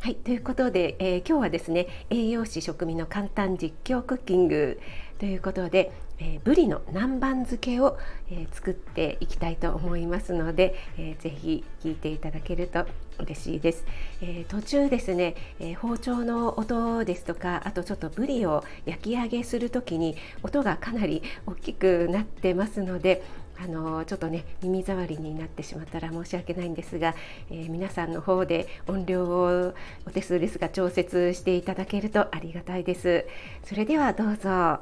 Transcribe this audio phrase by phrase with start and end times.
[0.00, 4.80] はいということで、えー、今日はですね栄養士食味の簡単実況クッキング
[5.18, 5.90] ということで、
[6.20, 7.98] えー、ブリの南蛮漬けを、
[8.30, 12.86] えー、作っていきたいと思いますので、えー、ぜひ聞いていただけると
[13.18, 13.84] 嬉しいです、
[14.22, 23.24] え途中ですね、え包丁の音ですとかあとちょっとブリを焼き上げする時に音がかなり大きくなってますので
[23.62, 27.14] あのちょっとね耳障りになってしまったら申し訳ないんですが、
[27.50, 29.74] えー、皆さんの方で音量を
[30.06, 33.26] お手数ですが調節していただけるとありがたいです。
[33.64, 34.48] それではどうぞ。
[34.50, 34.80] は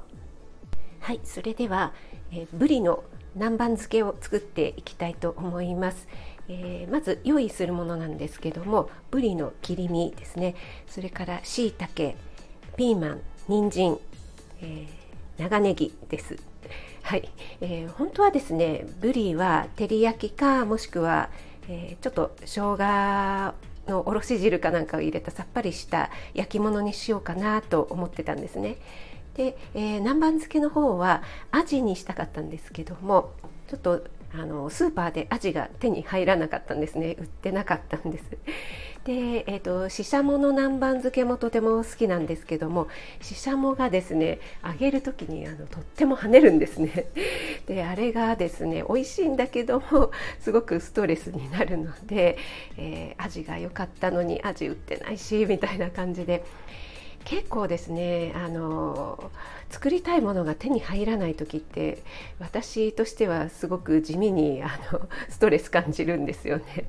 [1.13, 1.93] いそれでは、
[2.33, 6.09] えー、ブリの南蛮漬けを作っていきたいと思います、
[6.49, 10.55] えー、まず用意するものなんですけどもブリの切り身ですね。
[10.87, 12.17] それからしいたけ
[12.77, 13.99] ピーマン人参、
[14.61, 16.37] えー、長ネギです。
[17.07, 17.29] はい、
[17.61, 21.31] えー、本当はですねブリは照り焼きかもしくは、
[21.69, 23.55] えー、ちょっと生姜
[23.87, 28.79] のおろし汁かなんかを入れたさっぱりした焼き物にしようかなと思ってたんですね。
[29.35, 33.31] で、えー、南蛮漬けの方はアジにしたかったんですけども
[33.69, 34.03] ちょっと
[34.35, 38.25] あのスーパーでアジが手に入らなかったんですね売ってなかったんです。
[39.07, 42.89] で、えーと、ししゃもの南蛮漬けもとても好きなんですけども
[43.23, 47.07] ししゃもがですね揚げる時にあのとっても跳ねるんですね
[47.67, 52.37] であれがですね美味しいんだけどもすごくストレスになるので、
[52.79, 56.45] えー、味が良かったのに味売ってないしみたいな感じで
[57.25, 59.31] 結構ですねあの
[59.71, 62.03] 作りたいものが手に入らない時って
[62.41, 66.89] 私としてはすごく地味にあのストレス感じるんですよね。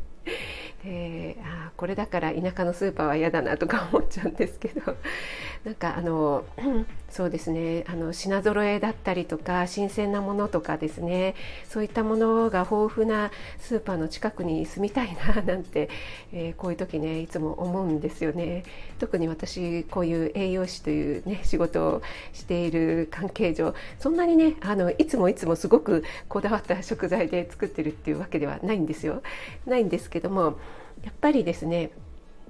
[0.89, 4.95] えー、あこれだから田舎のスーパーは嫌だなとか思っちゃうんですけど
[5.65, 6.45] なんかあの、
[7.09, 11.35] そうですねあの品揃えだったりとか新鮮なものとかですね
[11.67, 15.89] そういったものが豊富なスーパーの近くに住みたいななんて、
[16.31, 18.63] えー、こういう時ねいつも思うんですよね。
[18.99, 29.21] 特に私こういう栄養士というね仕事をしている関係上そんなにねあのいつもいつもすごくこだわった食材で作ってるっていうわけではないんですよ。
[29.65, 30.57] ないんですけども
[31.03, 31.91] やっぱりですね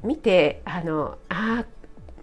[0.04, 1.66] 見てあのあ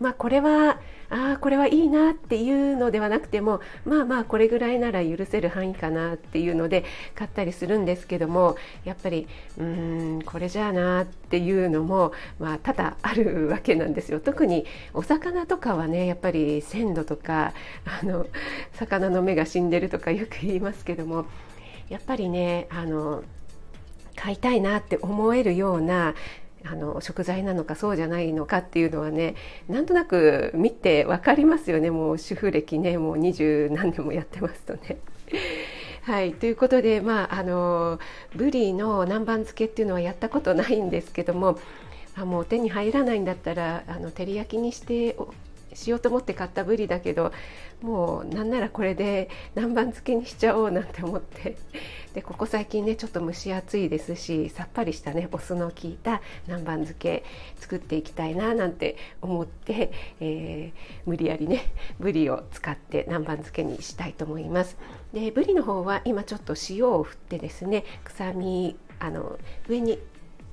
[0.01, 0.79] まあこれは
[1.11, 6.85] あこれはいいなっていうのではなくてもまあまあこれぐらいなら許せる範囲かなっていうので
[7.15, 14.21] 買ったりするんですけどもやっぱりうーんこれじゃあなっていうのも、まあ、多々あるわけなんですよ。
[14.21, 17.53] 特にお魚とかはねやっぱり鮮度とか
[18.03, 18.27] あの
[18.73, 21.27] 魚の目が死んでるとかよく言いますけども
[21.89, 23.23] やっぱりねあの
[24.17, 26.15] 買いたいなって思えるような
[26.67, 29.35] あの食材なのかそうじゃないのかっていうのはね
[29.69, 34.99] なんとなく見て分かりますよねもう主婦歴ねもう二十何年もやってますとね。
[36.03, 37.99] はいということで、まあ、あの
[38.35, 41.59] ブリの南蛮漬けっていうのはやったことないんですけども
[42.15, 45.17] あもう手に入らないんだったらあの照り焼きにして
[45.73, 47.33] しようと思って買ったブリだけど
[47.83, 51.57] もうなんならこれで南蛮漬けにしちゃおうなんて思って
[52.15, 57.25] でここ最近ねちょっと蒸し暑いですしさっぱりしたねお酢の効いた南蛮漬け
[57.57, 64.77] 作っていきたいななんて思って、えー、無理やりねブリを使って南蛮漬けにしたいと思います。
[65.13, 69.39] でブリの方は今ちょっと塩を振ってですね臭みあの
[69.69, 69.99] 上に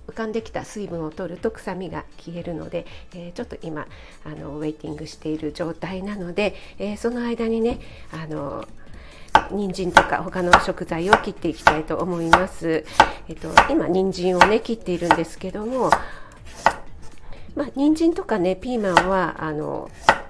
[0.07, 3.87] 浮かんできた水分を取ると臭みが消えるので、えー、ちょっと今
[4.25, 7.79] あのウェイティングしている状態なので、えー、その間にね
[8.11, 8.67] あの
[9.51, 12.85] 人参とか他の食材を切っていきたいと思います。
[13.27, 15.89] えっと、今人参をね切っているんですけども、
[17.55, 19.89] まあ、人参とかねピーマンはあの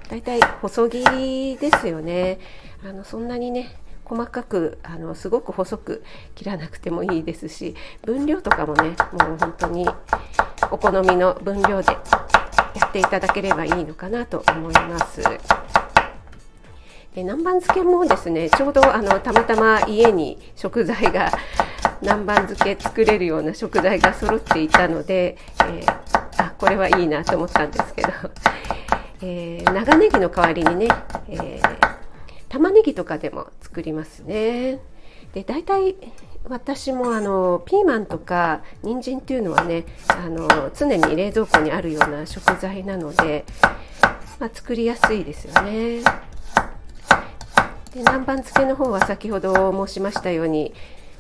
[0.09, 2.39] だいたい細切りですよね。
[2.83, 6.03] あのそんなにね細かくあのすごく細く
[6.36, 9.88] 切らなくてもいいですし分量とかもねもう本当に
[10.69, 15.21] お好みの分量でやっていただければいいのかなと思います。
[17.16, 21.31] で南蛮漬けもですねちょうどあのたまたま家に食材が
[22.02, 28.10] 南蛮漬け作れるような食材が揃っていたので、えー、あこれはいいなと思ったんですけど、
[29.22, 30.88] えー、長ネギの代わりにね、
[31.28, 31.81] えー
[32.52, 34.80] 玉ねぎとかでも作りますね。
[35.34, 35.96] で大体
[36.50, 43.46] 私もあのピーマンとか人参っていうのはねあの常に冷蔵庫にあるような食材なので
[44.42, 46.00] まあ、作りやすいですよね。
[47.93, 50.73] で南蛮漬けの方は先ほど申しましたように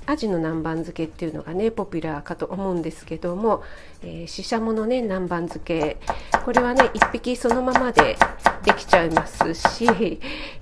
[0.05, 3.63] アジの南蛮漬けっていうのがねポピュラーかと思うんですけども、
[4.01, 5.97] えー、ししゃものね南蛮漬け
[6.43, 8.17] これはね1匹そのままで
[8.63, 9.85] できちゃいますし、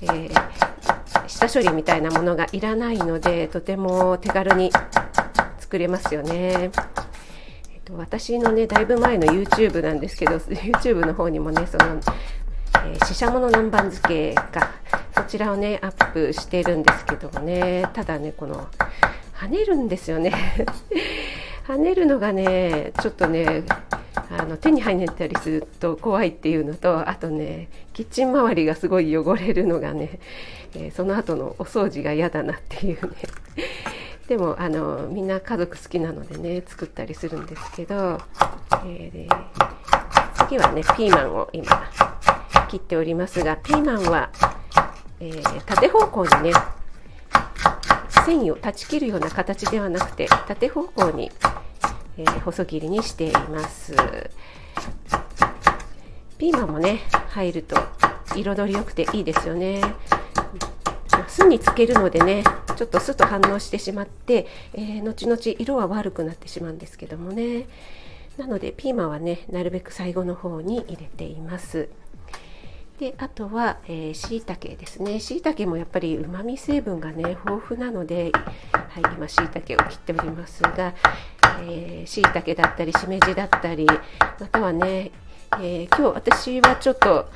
[0.01, 0.29] えー、
[1.27, 4.71] 下処理みたいなものがいらないのでとても手軽に
[5.59, 6.71] 作れますよね。
[7.91, 11.99] 私のねだいぶ前の YouTube なんですけど YouTube の方にもねその、
[12.85, 14.69] えー、ししゃもの南蛮漬けが
[15.29, 17.87] ちらをねアップしてるんですけどもね。
[17.93, 18.67] ただねこの
[19.35, 20.33] 跳ねるんですよね。
[21.67, 23.63] 跳ねるのがねちょっとね
[24.31, 30.19] あの手に入ったりすると怖いっていうのとあとねキッチン周りがすごい汚れるのがね、
[30.73, 33.11] えー、その後のお掃除が嫌だなっていうね。
[34.27, 38.19] でもあのみんな家族好きなのでね作ったりするんですけど、
[38.85, 41.83] えー、次はねピーマンを今
[42.67, 44.29] 切っておりますがピーマンは、
[45.19, 46.53] えー、縦方向にね
[48.25, 51.31] 繊維を断ち切るような形ではなくて縦方向に、
[52.17, 53.93] えー、細切りにしています。
[56.37, 57.75] ピーマンもね入ると
[58.35, 59.81] 彩り良くていいですよね。
[61.27, 62.43] 酢につけるのでね
[62.77, 67.67] ちょっと酢と反応してしまって、えー、後々色は悪くなってしまうんですけどもね。
[68.37, 71.89] なのでピーマンはねなるべく最後の方に入れています。
[72.99, 75.21] であとはしいたけですね。
[75.21, 78.31] しいたけもやっぱりうまみ成分がね豊富なので、
[78.73, 80.93] はい、今しいたけを切っておりますが
[82.05, 83.87] しいたけだったりしめじだったり
[84.39, 85.11] またはね、
[85.53, 87.29] えー、今日私はちょっと、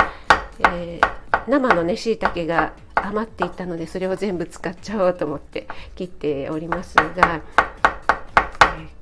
[0.70, 7.40] えー、生のねしいたけが余っていたのでそれを全部使っちゃおうと思って切っておりますが、え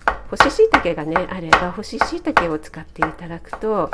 [0.05, 3.89] ー、干し椎茸がねあれば干し椎茸を使っていただくと、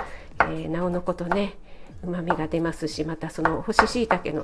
[0.49, 1.55] えなおのことね
[2.03, 4.43] うまみが出ますしまたその干し椎茸の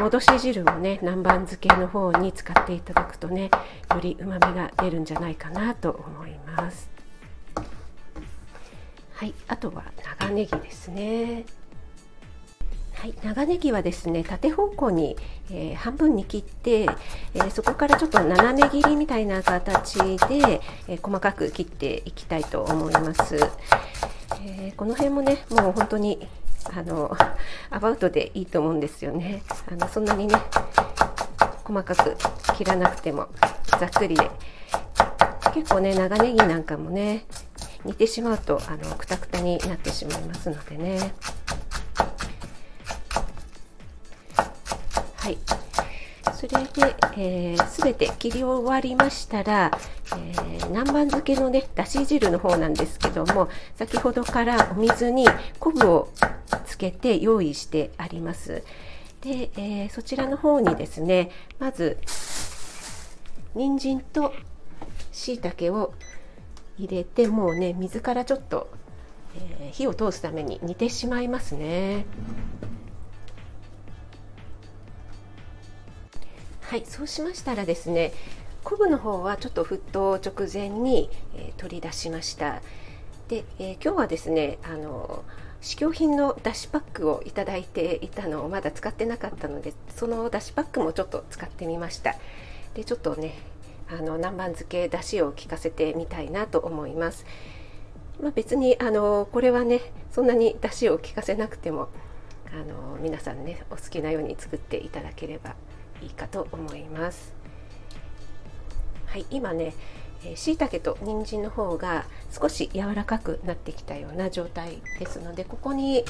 [0.00, 3.50] 戻し汁をね南蛮漬けの方に使っていただくとね
[3.90, 6.90] よりうまみが出るんじゃないかなと思います。
[9.14, 9.84] はいあとは
[10.18, 11.44] 長ネギですね。
[12.94, 15.16] はい、長ネギはですね縦方向に、
[15.50, 23.38] えー、半分に切って、えー、そこからちょっと斜め切りみたいな形で、えー、細かく切っていきたいと思います、
[24.44, 26.28] えこの辺もねもう本当に
[26.72, 27.16] あの
[27.70, 29.42] アバウトでいいと思うんですよね。
[29.70, 30.34] あのそんなにね
[31.64, 32.16] 細かく
[32.56, 33.28] 切らなくても
[33.78, 34.30] ざっくりで。
[35.52, 37.24] 結構ね長ネギなんかもね
[37.84, 41.12] 煮てしまうとあのくたくたになってしまいますのでね。
[45.16, 45.38] はい。
[46.34, 49.70] それで、えー、全て切り終わりましたら、
[50.12, 55.26] えー、南蛮漬けのねだし汁の方なんですけども先ほどからお水に
[55.58, 56.12] 昆布を
[56.80, 58.64] けて用意してあります。
[59.20, 61.98] で、えー、そちらの方にですねまず
[63.54, 64.32] 人参と
[65.12, 65.92] しいたけを
[66.78, 68.70] 入れてもうね水からちょっと、
[69.60, 72.06] えー、火を通すために煮てしまいますね。
[76.62, 78.12] はいそうしましたらですね
[78.62, 82.62] 昆布の方はちょっと沸騰直前に、えー、取り出しました
[83.26, 85.24] で、えー、今日はですねあの
[85.60, 92.14] 試供品のだしパックをいただいていたのをまだ使ってなかったのでそのだしパックもちょっと使ってみました
[92.74, 93.34] でちょっとね
[93.88, 97.26] あの南蛮漬けだしを効かせてみたいなと思います
[98.22, 101.88] まあ、別にあのこれはねそんなにだしを効かせなくても
[102.52, 105.54] あの皆さんねお好きなように作っていただければ
[106.02, 107.34] いいかと思います。
[109.06, 109.74] はい、今ね
[110.34, 116.04] しいたけと人参の方が少し柔らかくなってきたような状態ですのでここに、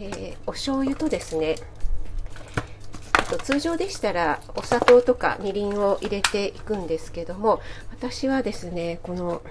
[0.00, 1.56] えー、お醤油とですね
[3.12, 7.60] あと通常でしたらお砂糖とかみりんを入れていくんですけども
[7.90, 9.42] 私はですねこの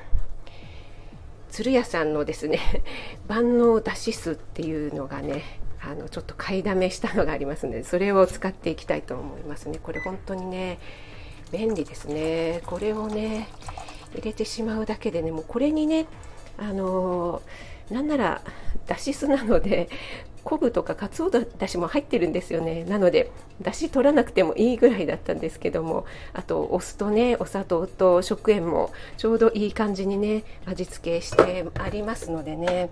[1.50, 2.60] 鶴屋さんのですね
[3.28, 5.44] 万能だし酢っていうのがね
[5.82, 9.80] あのちょっと買いだめしたのがありますのでそれを使っていきたいと思いますね。
[9.82, 10.78] これ本当にね
[11.52, 12.62] 便利ですね。
[12.66, 13.48] これをね
[14.14, 16.08] 入れてしまうだけでねもうこれにね
[16.58, 18.42] あのー、なんなら
[18.88, 19.90] だし酢なので
[20.44, 22.84] 昆布とかかつおだしも入ってるんですよね。
[22.86, 32.90] なのでだし取らなくてもいいぐらいだったんですけどもあとお酢とねお砂糖と食塩もちょうどいい感じにね味付けしてありますのでね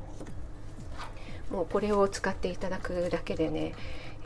[1.51, 3.73] もうこれを使っていただくだけでね、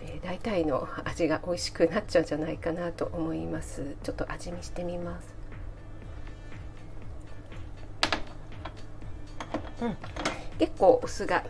[0.01, 3.96] えー、大体の味が美味しくなっちゃうんじゃないかなと思います。
[4.03, 5.34] ちょっと味見してみます。
[9.81, 9.98] うん。
[10.60, 11.43] 結構お酢が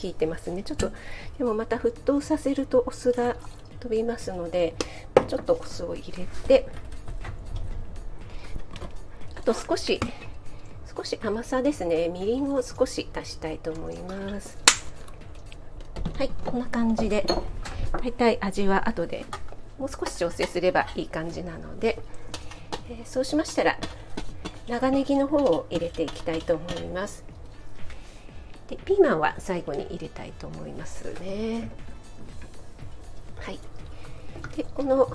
[0.00, 0.62] 効いてますね。
[0.62, 0.90] ちょっと
[1.38, 3.36] でもまた沸騰させるとお酢が
[3.80, 4.74] 飛びますので
[5.26, 6.68] ちょっとお酢を入れて
[9.36, 10.00] あと少し
[10.94, 12.08] 少し甘さですね。
[12.08, 14.58] みりんを少し足したいと思います
[16.20, 17.24] はいこんな感じで
[17.92, 19.24] だいたい味は後で
[19.78, 21.98] もう少し調整すればいい感じなので、
[22.90, 23.78] えー、そうしましたら
[24.68, 27.24] 長ネギの方を入れていきたいと思います。
[28.68, 31.70] でピーマンは最後に入れたいと思いますね。
[33.38, 33.58] はい。
[34.58, 35.10] でこの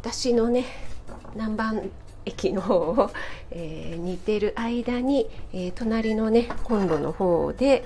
[0.00, 0.64] だしのね
[1.34, 1.90] 南蛮
[2.24, 3.10] 液の方を、
[3.50, 7.84] えー、煮てる間に、えー、隣のねコンロの方で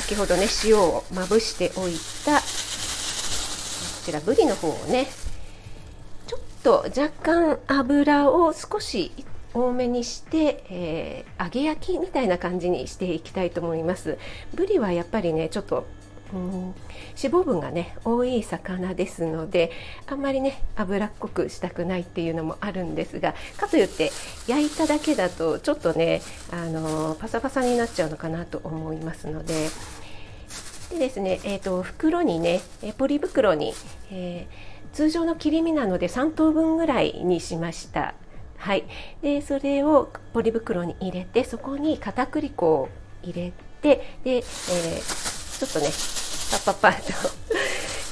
[0.00, 1.92] 先ほどね塩をまぶしておい
[2.24, 2.42] たこ
[4.04, 5.06] ちらぶりの方をね
[6.26, 9.12] ちょっと若干油を少し
[9.52, 14.16] 多めにして、えー、揚げ焼きみたいな感じにしていきたいと思います。
[14.54, 15.84] ぶりはやっぱりねちょっと
[16.32, 16.50] うん。
[16.60, 16.74] 脂
[17.16, 19.72] 肪分がね多い魚ですので
[20.06, 24.10] あんまりね脂っこくしたくないっていうのもあるんですがかといって
[24.46, 29.54] 焼いただけだとちょっとねあのパサパサになっちゃうのかなと思いますので。
[30.90, 32.60] でですね、えーと、袋にね
[32.98, 33.72] ポリ袋に、
[34.10, 38.14] えー、通常の切り身なので3等分ぐらいにしました。
[38.58, 38.84] はい、
[39.22, 42.88] でそれをポリ袋に入れてそこに片栗粉を
[43.22, 45.29] 入れてで、えー、
[45.60, 45.88] ちょっとね
[46.50, 47.30] パッパッパッと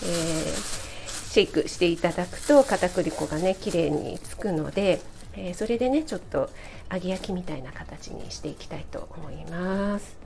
[0.02, 5.00] えー、シェイクしていただくと片栗粉がね綺麗につくので、
[5.32, 6.50] えー、それでねちょっと
[6.92, 10.16] 揚げ焼きみたいな形にしていきたいと思います。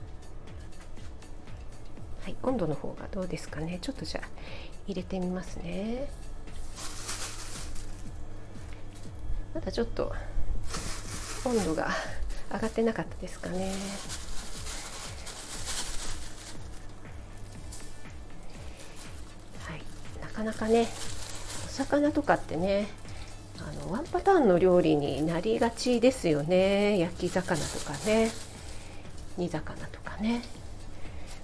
[2.23, 3.79] はい、温度の方がどうですかね。
[3.81, 4.27] ちょっとじゃあ
[4.87, 6.09] 入れてみますね。
[9.55, 10.13] まだちょっと
[11.45, 11.89] 温度が
[12.51, 13.73] 上がってなかったですかね。
[20.33, 20.87] かなかね
[21.65, 22.87] お魚とかってね
[23.59, 26.97] あのワンパターンの料理になりがちですよね。
[26.97, 28.31] 焼き魚とかね。
[29.37, 30.41] 煮魚とかね、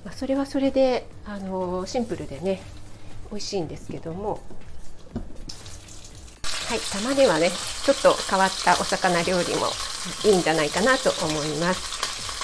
[0.03, 2.61] まあ、それはそれであのシンプルでね
[3.31, 4.41] 美味しいんですけども。
[6.67, 9.65] はいたまにはねちょっと変わったお魚料理も
[10.23, 11.98] いいんじゃないかなと思います。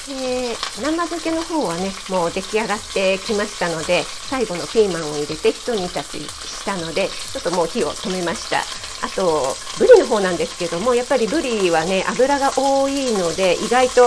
[0.07, 8.61] えー、生漬けの方はねもう出来上がってきましたので最後のピーマンを入れてひと煮立ちしたのでちょっともう火を止めました。
[9.03, 14.01] あとブリの方なんですけどもやっぱりブリはね油が多いので意外と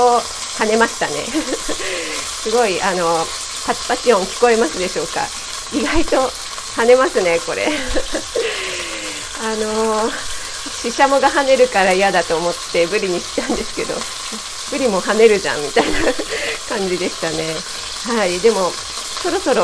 [0.59, 1.14] 跳ねましたね。
[1.26, 3.26] すごいあの
[3.67, 5.26] パチパチ音聞こえますでしょうか？
[5.73, 6.33] 意外と
[6.76, 7.67] 跳ねますねこれ。
[9.43, 10.11] あの
[10.83, 13.95] ししゃもが跳ねるから嫌だと思ってブリにしたんですけど。
[14.70, 15.98] ブリも跳ねるじゃんみたいな
[16.68, 17.54] 感じでしたね。
[18.16, 19.62] はい、でもそろそろ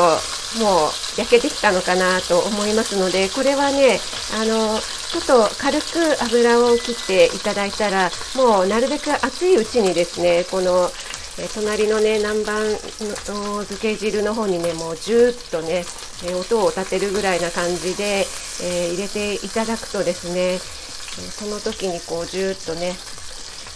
[0.59, 3.99] もう焼けてきたのかなと思いますのでこれはね
[4.35, 10.89] あのちょっと軽く油を切っていただいたらもうなるべく熱いうちにですねこの
[11.37, 15.83] え隣のね南蛮の漬け汁の方にねもうジューッとね、
[16.25, 18.25] え音を立てるぐらいな感じで、
[18.63, 22.95] えー、入れていただくとですね、その時にこうジューッとね、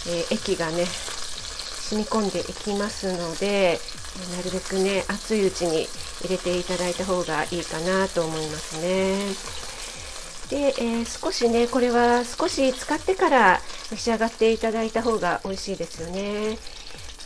[0.07, 0.85] え液がね
[1.89, 3.79] 染み込んでいきますので
[4.35, 5.87] なるべくね熱いうちに
[6.21, 9.17] 入れていただいた方がいいかなと思いますね。
[10.49, 13.59] で、えー、少しねこれは少し使ってから
[13.91, 16.57] 召し上がっていただいた方が美味しいですよね。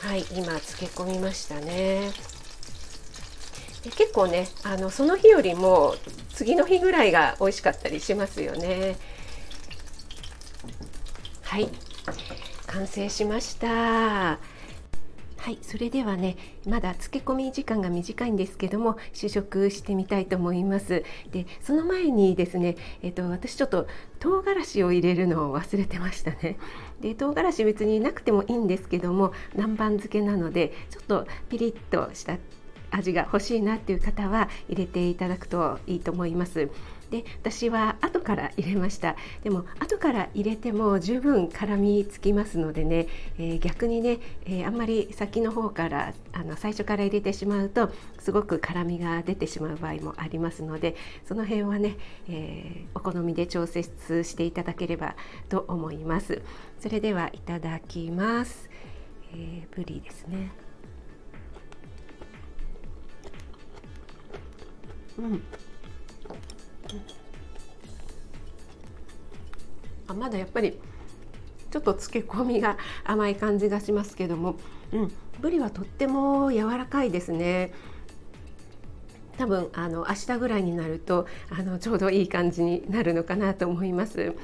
[0.02, 2.12] はい今漬け込みましたね。
[3.84, 5.96] で結構ねあのその日よりも
[6.34, 8.96] 次の日ぐらいが美味しかったりしますよね。
[11.42, 11.68] はい
[12.68, 14.53] 完成しました。
[15.44, 21.04] はいそれではねまだ漬け込み時間が短いんですけども試食してみたいと思います。
[21.32, 23.86] でその前にですねえっと私ちょっと
[24.22, 26.58] 唐辛子を入れるのを忘れてましたね。
[27.02, 32.38] で唐辛子別になくてもいいんですけども南蛮漬けなのでちょっとピリッとした
[32.92, 36.70] 味が欲しいなっていう方は入れていただくといいと思います。
[37.14, 39.16] で私は後から入れました。
[39.44, 50.96] でも後から入れても十分絡みつきますのでね、えー、逆にね、えー、あんまり先の方からあの最初から入れてしまうとすごく辛みが出てしまう場合もありますので
[51.28, 55.16] その辺はね、えー、お好みで調節していただければ
[55.50, 56.42] と思います。
[56.80, 58.72] それではいただきます、
[59.34, 60.52] えー、ブリですね。
[65.20, 65.44] うん。
[70.08, 70.80] あまだやっぱり
[71.72, 74.56] ちょっと漬け込みが甘い感じがしますけども、
[74.92, 77.74] うん、ぶりはとっても柔らかいですね。
[79.38, 84.36] 多分あの明日ぐらいになるとあのちょうどいい感じになるのかなと思います。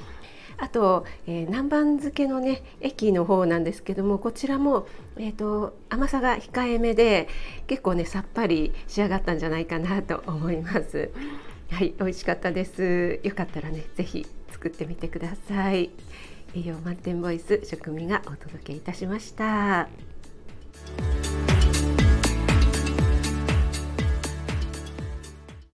[0.58, 7.28] あと、えー、南蛮漬けのね液の方なんですけどもこちらも、えーと、甘さが控えめで
[7.66, 11.10] 結構ねさっぱり仕上がったんじゃないかなと思います。
[11.70, 13.20] はい美味しかったです。
[13.22, 15.90] よかったらねぜひ作ってみてください。
[16.54, 19.88] 栄養満点ボイス食味がお届けいたしました。